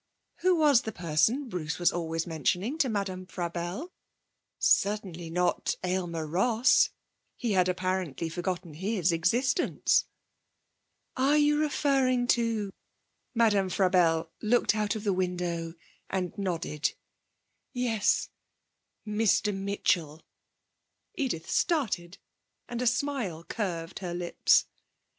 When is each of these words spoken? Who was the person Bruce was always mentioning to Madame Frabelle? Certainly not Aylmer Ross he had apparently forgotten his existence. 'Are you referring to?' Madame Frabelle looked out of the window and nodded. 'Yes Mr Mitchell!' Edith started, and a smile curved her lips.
Who 0.37 0.55
was 0.55 0.81
the 0.81 0.91
person 0.91 1.47
Bruce 1.47 1.77
was 1.77 1.91
always 1.91 2.25
mentioning 2.25 2.75
to 2.79 2.89
Madame 2.89 3.27
Frabelle? 3.27 3.91
Certainly 4.57 5.29
not 5.29 5.75
Aylmer 5.83 6.25
Ross 6.25 6.89
he 7.35 7.51
had 7.51 7.69
apparently 7.69 8.27
forgotten 8.27 8.73
his 8.73 9.11
existence. 9.11 10.05
'Are 11.15 11.37
you 11.37 11.59
referring 11.59 12.25
to?' 12.29 12.73
Madame 13.35 13.69
Frabelle 13.69 14.31
looked 14.41 14.73
out 14.73 14.95
of 14.95 15.03
the 15.03 15.13
window 15.13 15.75
and 16.09 16.35
nodded. 16.35 16.95
'Yes 17.71 18.29
Mr 19.05 19.55
Mitchell!' 19.55 20.23
Edith 21.13 21.47
started, 21.47 22.17
and 22.67 22.81
a 22.81 22.87
smile 22.87 23.43
curved 23.43 23.99
her 23.99 24.15
lips. 24.15 24.65